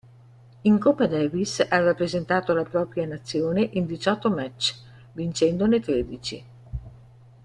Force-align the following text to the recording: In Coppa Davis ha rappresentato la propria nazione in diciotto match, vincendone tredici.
In 0.63 0.79
Coppa 0.79 1.05
Davis 1.05 1.59
ha 1.69 1.77
rappresentato 1.77 2.55
la 2.55 2.63
propria 2.63 3.05
nazione 3.05 3.61
in 3.73 3.85
diciotto 3.85 4.31
match, 4.31 4.73
vincendone 5.11 5.79
tredici. 5.79 6.43